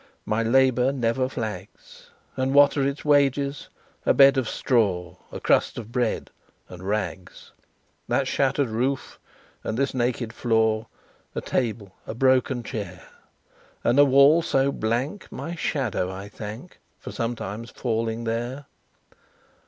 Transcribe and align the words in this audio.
My 0.25 0.41
labor 0.41 0.91
never 0.91 1.29
flags; 1.29 2.09
And 2.35 2.55
what 2.55 2.75
are 2.75 2.81
its 2.81 3.05
wages? 3.05 3.69
A 4.03 4.15
bed 4.15 4.35
of 4.35 4.49
straw, 4.49 5.17
A 5.31 5.39
crust 5.39 5.77
of 5.77 5.91
bread 5.91 6.31
and 6.67 6.81
rags. 6.81 7.51
That 8.07 8.27
shattered 8.27 8.69
roof 8.69 9.19
and 9.63 9.77
this 9.77 9.93
naked 9.93 10.33
floor 10.33 10.87
A 11.35 11.41
table 11.41 11.93
a 12.07 12.15
broken 12.15 12.63
chair 12.63 13.03
And 13.83 13.99
a 13.99 14.05
wall 14.05 14.41
so 14.41 14.71
blank, 14.71 15.31
my 15.31 15.53
shadow 15.53 16.11
I 16.11 16.29
thank 16.29 16.79
For 16.97 17.11
sometimes 17.11 17.69
falling 17.69 18.23
there! 18.23 18.65